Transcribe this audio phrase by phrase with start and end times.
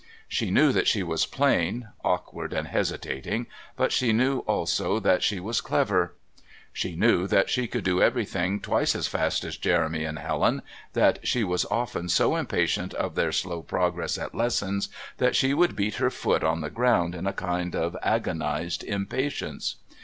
[0.27, 5.39] She knew that she was plain, awkward and hesitating, but she knew also that she
[5.39, 6.15] was clever.
[6.73, 11.19] She knew that she could do everything twice as fast as Jeremy and Helen, that
[11.21, 15.97] she was often so impatient of their slow progress at lessons that she would beat
[15.97, 19.75] her foot on the ground in a kind of agonised impatience.